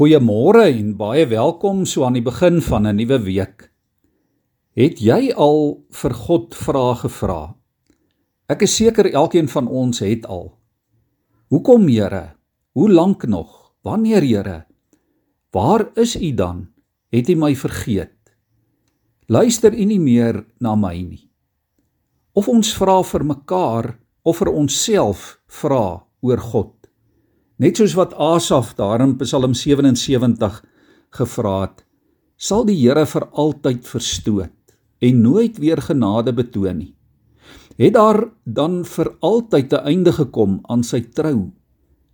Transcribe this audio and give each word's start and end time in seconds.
Goeiemôre 0.00 0.62
en 0.64 0.94
baie 0.96 1.26
welkom 1.28 1.82
so 1.84 2.06
aan 2.06 2.14
die 2.16 2.24
begin 2.24 2.62
van 2.64 2.86
'n 2.88 2.96
nuwe 2.96 3.18
week. 3.20 3.68
Het 4.72 4.96
jy 4.96 5.28
al 5.36 5.84
vir 5.92 6.14
God 6.14 6.54
vrae 6.56 6.94
gevra? 6.94 7.54
Ek 8.48 8.62
is 8.62 8.76
seker 8.76 9.12
elkeen 9.12 9.48
van 9.48 9.68
ons 9.68 9.98
het 9.98 10.24
al. 10.24 10.56
Hoekom, 11.48 11.86
Here? 11.88 12.32
Hoe 12.72 12.90
lank 12.90 13.26
nog? 13.26 13.74
Wanneer, 13.82 14.22
Here? 14.22 14.64
Waar 15.52 15.90
is 15.94 16.16
U 16.16 16.34
dan? 16.34 16.68
Het 17.10 17.28
U 17.28 17.34
my 17.34 17.54
vergeet? 17.54 18.32
Luister 19.26 19.74
U 19.74 19.84
nie 19.84 20.00
meer 20.00 20.46
na 20.60 20.74
my 20.74 20.96
nie. 21.02 21.30
Of 22.32 22.48
ons 22.48 22.72
vra 22.72 23.02
vir 23.02 23.24
mekaar 23.24 23.98
of 24.22 24.36
vir 24.36 24.48
onsself 24.48 25.40
vra 25.46 26.06
oor 26.20 26.38
God. 26.38 26.79
Net 27.60 27.76
soos 27.76 27.92
wat 27.92 28.14
Asaf 28.16 28.72
daar 28.78 29.02
in 29.04 29.18
Psalm 29.20 29.52
77 29.52 30.62
gevra 31.12 31.56
het, 31.66 31.82
sal 32.40 32.64
die 32.64 32.78
Here 32.78 33.04
vir 33.04 33.26
altyd 33.36 33.84
verstoot 33.84 34.54
en 35.04 35.20
nooit 35.20 35.58
weer 35.60 35.82
genade 35.84 36.32
betoon 36.32 36.78
nie. 36.80 36.94
Het 37.76 37.92
daar 37.98 38.22
dan 38.44 38.80
vir 38.84 39.12
altyd 39.20 39.72
'n 39.72 39.84
einde 39.92 40.12
gekom 40.12 40.60
aan 40.72 40.82
sy 40.82 41.00
trou? 41.00 41.52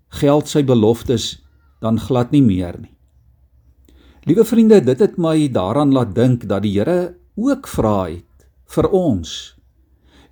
Geld 0.09 0.49
sy 0.49 0.63
beloftes 0.63 1.43
dan 1.81 1.99
glad 1.99 2.33
nie 2.33 2.43
meer 2.43 2.79
nie. 2.81 2.97
Liewe 4.27 4.45
vriende, 4.45 4.81
dit 4.81 4.99
het 4.99 5.17
my 5.19 5.49
daaraan 5.49 5.93
laat 5.93 6.15
dink 6.15 6.49
dat 6.49 6.63
die 6.63 6.75
Here 6.79 7.15
ook 7.37 7.69
vra 7.69 8.09
het 8.09 8.47
vir 8.67 8.91
ons. 8.91 9.55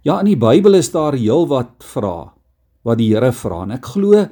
Ja, 0.02 0.18
in 0.18 0.26
die 0.26 0.36
Bybel 0.36 0.74
is 0.74 0.90
daar 0.90 1.14
heelwat 1.14 1.84
vrae 1.84 2.30
wat 2.82 2.98
die 2.98 3.14
Here 3.14 3.32
vra 3.32 3.62
en 3.62 3.70
ek 3.70 3.86
glo 3.86 4.28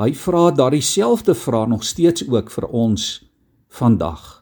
Hy 0.00 0.14
vra 0.16 0.48
daardie 0.48 0.80
selfde 0.80 1.34
vraag 1.36 1.68
nog 1.68 1.82
steeds 1.84 2.24
ook 2.24 2.48
vir 2.48 2.66
ons 2.72 3.02
vandag. 3.68 4.40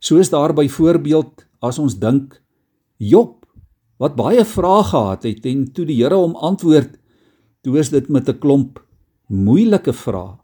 Soos 0.00 0.30
daar 0.32 0.54
byvoorbeeld 0.56 1.44
as 1.60 1.78
ons 1.78 1.98
dink 2.00 2.38
Job 2.96 3.44
wat 4.00 4.16
baie 4.16 4.44
vrae 4.48 4.86
gehad 4.88 5.26
het 5.28 5.44
en 5.50 5.66
toe 5.74 5.84
die 5.84 5.98
Here 6.00 6.16
hom 6.16 6.32
antwoord, 6.36 6.96
toe 7.60 7.76
is 7.78 7.90
dit 7.92 8.08
met 8.08 8.28
'n 8.28 8.38
klomp 8.38 8.80
moeilike 9.28 9.92
vrae. 9.92 10.38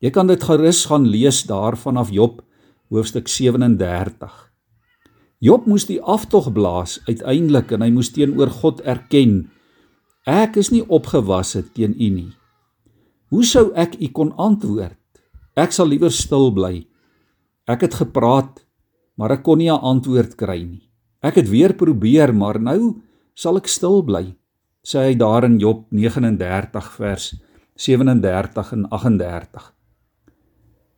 Jy 0.00 0.10
kan 0.10 0.26
dit 0.26 0.42
gerus 0.42 0.86
gaan 0.86 1.04
lees 1.06 1.42
daar 1.42 1.76
vanaf 1.76 2.10
Job 2.10 2.40
hoofstuk 2.88 3.28
37. 3.28 4.52
Job 5.38 5.66
moes 5.66 5.84
die 5.86 6.00
aftog 6.00 6.52
blaas 6.52 7.00
uiteindelik 7.06 7.72
en 7.72 7.82
hy 7.82 7.90
moes 7.90 8.10
teenoor 8.10 8.50
God 8.50 8.80
erken: 8.80 9.50
Ek 10.24 10.56
is 10.56 10.70
nie 10.70 10.88
opgewasse 10.88 11.62
teen 11.72 11.92
U 11.92 12.08
nie. 12.08 12.37
Hoe 13.28 13.44
sou 13.44 13.68
ek 13.76 13.98
u 14.00 14.08
kon 14.12 14.32
antwoord? 14.40 14.96
Ek 15.58 15.74
sal 15.74 15.90
liewer 15.90 16.12
stil 16.14 16.52
bly. 16.54 16.86
Ek 17.68 17.82
het 17.84 17.98
gepraat, 18.00 18.62
maar 19.18 19.34
ek 19.36 19.42
kon 19.42 19.58
nie 19.58 19.70
'n 19.70 19.80
antwoord 19.80 20.36
kry 20.36 20.62
nie. 20.64 20.88
Ek 21.22 21.34
het 21.34 21.48
weer 21.48 21.74
probeer, 21.74 22.32
maar 22.32 22.60
nou 22.60 23.02
sal 23.34 23.56
ek 23.56 23.68
stil 23.68 24.02
bly, 24.02 24.36
sê 24.82 25.10
hy 25.10 25.14
daar 25.14 25.44
in 25.44 25.58
Job 25.58 25.86
39 25.90 26.92
vers 26.92 27.34
37 27.76 28.72
en 28.72 28.88
38. 28.90 29.74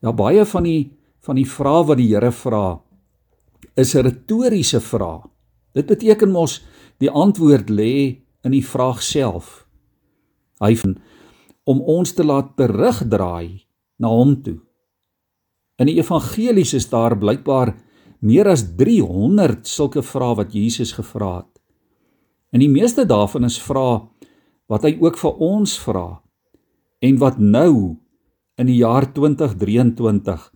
Ja 0.03 0.13
baie 0.13 0.45
van 0.45 0.63
die 0.63 0.91
van 1.21 1.37
die 1.37 1.49
vrae 1.49 1.85
wat 1.85 1.99
die 1.99 2.09
Here 2.09 2.33
vra 2.33 2.81
is 3.77 3.95
'n 3.95 4.03
retoriese 4.03 4.81
vraag. 4.81 5.29
Dit 5.75 5.87
beteken 5.87 6.31
mos 6.31 6.63
die 6.99 7.11
antwoord 7.11 7.69
lê 7.69 8.19
in 8.45 8.53
die 8.53 8.65
vraag 8.65 9.03
self. 9.03 9.67
Hy 10.61 10.75
om 11.65 11.81
ons 11.81 12.13
te 12.13 12.25
laat 12.25 12.57
terugdraai 12.57 13.67
na 14.01 14.09
hom 14.09 14.37
toe. 14.43 14.59
In 15.81 15.89
die 15.89 15.99
evangelies 16.01 16.75
is 16.77 16.89
daar 16.91 17.17
blykbaar 17.19 17.75
meer 18.21 18.51
as 18.53 18.65
300 18.77 19.69
sulke 19.69 20.03
vrae 20.05 20.37
wat 20.43 20.55
Jesus 20.55 20.93
gevra 20.93 21.41
het. 21.41 21.53
En 22.53 22.61
die 22.61 22.71
meeste 22.71 23.07
daarvan 23.09 23.47
is 23.49 23.61
vrae 23.63 24.01
wat 24.71 24.85
hy 24.85 24.97
ook 25.01 25.19
vir 25.19 25.41
ons 25.43 25.77
vra 25.81 26.21
en 27.01 27.17
wat 27.19 27.39
nou 27.41 27.97
in 28.61 28.69
die 28.69 28.81
jaar 28.83 29.07
2023 29.15 30.51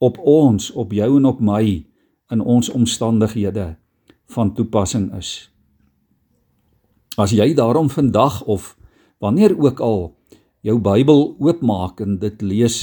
op 0.00 0.18
ons, 0.18 0.70
op 0.72 0.92
jou 0.92 1.10
en 1.18 1.28
op 1.28 1.40
my 1.40 1.84
in 2.32 2.40
ons 2.40 2.70
omstandighede 2.72 3.76
van 4.32 4.54
toepassing 4.54 5.12
is. 5.16 5.50
As 7.16 7.32
jy 7.32 7.54
daarom 7.56 7.88
vandag 7.92 8.42
of 8.44 8.74
wanneer 9.20 9.56
ook 9.56 9.80
al 9.80 10.15
jou 10.66 10.80
Bybel 10.82 11.36
oopmaak 11.38 12.00
en 12.02 12.16
dit 12.18 12.42
lees, 12.42 12.76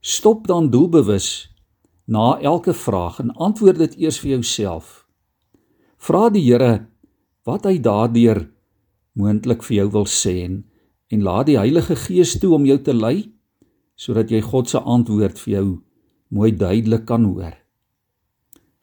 stop 0.00 0.46
dan 0.48 0.70
doelbewus 0.72 1.50
na 2.08 2.38
elke 2.40 2.72
vraag 2.72 3.18
en 3.20 3.34
antwoord 3.36 3.82
dit 3.82 3.96
eers 4.06 4.20
vir 4.22 4.36
jouself. 4.38 5.02
Vra 6.00 6.30
die 6.32 6.44
Here 6.46 6.86
wat 7.44 7.66
hy 7.68 7.76
daardeur 7.82 8.46
moontlik 9.16 9.64
vir 9.66 9.82
jou 9.82 9.88
wil 9.98 10.08
sê 10.08 10.38
en, 10.46 10.62
en 11.12 11.24
laat 11.26 11.50
die 11.50 11.58
Heilige 11.58 11.96
Gees 12.06 12.36
toe 12.40 12.54
om 12.56 12.64
jou 12.68 12.78
te 12.80 12.94
lei 12.96 13.32
sodat 13.96 14.32
jy 14.32 14.40
God 14.44 14.68
se 14.68 14.80
antwoord 14.80 15.40
vir 15.40 15.52
jou 15.52 15.66
mooi 16.32 16.50
duidelik 16.52 17.06
kan 17.08 17.24
hoor. 17.28 17.54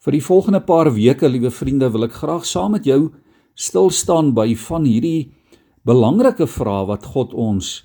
Vir 0.04 0.18
die 0.18 0.26
volgende 0.26 0.60
paar 0.66 0.90
weke, 0.94 1.30
liewe 1.30 1.52
vriende, 1.54 1.90
wil 1.94 2.06
ek 2.08 2.18
graag 2.18 2.46
saam 2.50 2.74
met 2.76 2.86
jou 2.86 3.14
stil 3.56 3.90
staan 3.94 4.34
by 4.36 4.52
van 4.68 4.86
hierdie 4.90 5.32
belangrike 5.86 6.48
vrae 6.50 6.86
wat 6.90 7.06
God 7.14 7.34
ons 7.34 7.76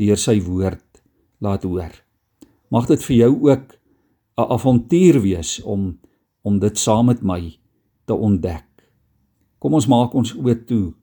deur 0.00 0.18
sy 0.20 0.38
woord 0.44 1.02
laat 1.44 1.64
hoor. 1.68 1.92
Mag 2.72 2.86
dit 2.88 3.02
vir 3.08 3.16
jou 3.16 3.32
ook 3.50 3.76
'n 4.38 4.50
avontuur 4.56 5.20
wees 5.20 5.60
om 5.62 5.98
om 6.42 6.58
dit 6.58 6.78
saam 6.78 7.06
met 7.06 7.22
my 7.22 7.58
te 8.04 8.14
ontdek. 8.14 8.64
Kom 9.58 9.74
ons 9.74 9.86
maak 9.86 10.14
ons 10.14 10.32
oë 10.34 10.64
toe 10.64 10.94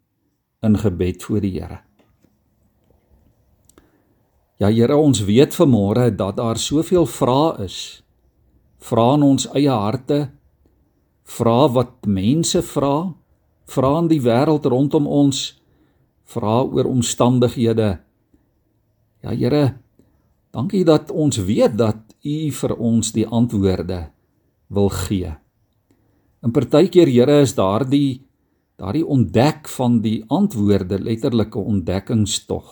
in 0.66 0.78
gebed 0.78 1.24
voor 1.24 1.42
die 1.42 1.52
Here. 1.60 1.80
Ja 4.58 4.72
Here, 4.72 4.96
ons 4.98 5.22
weet 5.22 5.54
vanmôre 5.54 6.16
dat 6.16 6.38
daar 6.38 6.58
soveel 6.58 7.06
vrae 7.06 7.64
is. 7.64 8.04
Vrae 8.78 9.14
in 9.14 9.24
ons 9.24 9.46
eie 9.54 9.70
harte, 9.70 10.32
vrae 11.24 11.70
wat 11.70 12.06
mense 12.06 12.62
vra, 12.62 13.14
vrae 13.66 14.00
in 14.02 14.08
die 14.08 14.22
wêreld 14.22 14.66
rondom 14.66 15.08
ons, 15.08 15.62
vrae 16.26 16.66
oor 16.66 16.90
omstandighede 16.90 18.00
Ja 19.26 19.34
Here, 19.34 19.78
dankie 20.54 20.84
dat 20.86 21.12
ons 21.12 21.40
weet 21.42 21.78
dat 21.78 22.04
U 22.24 22.38
vir 22.52 22.74
ons 22.78 23.12
die 23.16 23.26
antwoorde 23.26 24.08
wil 24.74 24.90
gee. 24.94 25.32
In 26.44 26.54
partykeer 26.54 27.10
Here 27.10 27.42
is 27.42 27.56
daardie 27.58 28.24
daardie 28.78 29.06
ontdek 29.10 29.66
van 29.74 30.02
die 30.04 30.22
antwoorde 30.30 31.00
letterlike 31.02 31.58
ontdekkingstog. 31.58 32.68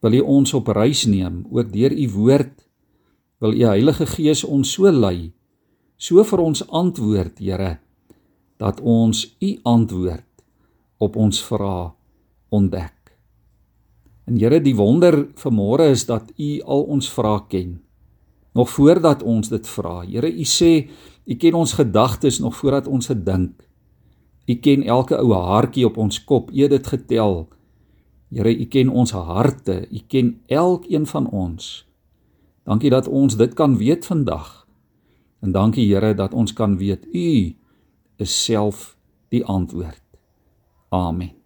Wil 0.00 0.16
U 0.16 0.20
ons 0.40 0.54
op 0.56 0.70
reis 0.72 1.04
neem 1.04 1.44
ook 1.52 1.68
deur 1.72 1.92
U 1.92 2.06
woord? 2.14 2.64
Wil 3.44 3.58
U 3.60 3.66
Heilige 3.68 4.06
Gees 4.08 4.44
ons 4.44 4.72
so 4.72 4.88
lei, 4.88 5.34
so 6.00 6.24
vir 6.24 6.40
ons 6.40 6.64
antwoord, 6.72 7.36
Here, 7.38 7.76
dat 8.56 8.80
ons 8.80 9.26
U 9.36 9.52
antwoord 9.68 10.24
op 10.96 11.16
ons 11.20 11.44
vrae 11.44 11.90
ontdek. 12.48 12.95
En 14.26 14.38
Here, 14.38 14.58
die 14.60 14.74
wonder 14.74 15.28
vanmôre 15.38 15.90
is 15.94 16.06
dat 16.06 16.32
U 16.36 16.48
al 16.62 16.82
ons 16.96 17.10
vrae 17.14 17.44
ken. 17.48 17.76
Nog 18.58 18.70
voordat 18.70 19.22
ons 19.22 19.48
dit 19.48 19.68
vra. 19.68 20.00
Here, 20.02 20.30
U 20.30 20.44
sê 20.44 20.88
U 21.26 21.34
ken 21.34 21.54
ons 21.54 21.72
gedagtes 21.78 22.38
nog 22.42 22.56
voordat 22.58 22.86
ons 22.86 23.06
dit 23.06 23.22
dink. 23.26 23.62
U 24.46 24.54
ken 24.62 24.82
elke 24.82 25.18
ou 25.18 25.32
haartjie 25.34 25.86
op 25.86 25.96
ons 25.98 26.18
kop, 26.24 26.50
U 26.50 26.62
het 26.62 26.74
dit 26.74 26.86
getel. 26.86 27.46
Here, 28.34 28.50
U 28.50 28.66
ken 28.66 28.90
ons 28.90 29.14
harte, 29.14 29.84
U 29.90 30.02
ken 30.10 30.36
elkeen 30.46 31.06
van 31.06 31.30
ons. 31.30 31.86
Dankie 32.66 32.90
dat 32.90 33.06
ons 33.06 33.38
dit 33.38 33.54
kan 33.54 33.78
weet 33.78 34.06
vandag. 34.06 34.66
En 35.42 35.52
dankie 35.54 35.86
Here 35.86 36.14
dat 36.14 36.34
ons 36.34 36.52
kan 36.52 36.76
weet 36.76 37.06
U 37.14 37.54
is 38.18 38.44
self 38.44 38.96
die 39.30 39.44
antwoord. 39.44 40.02
Amen. 40.88 41.45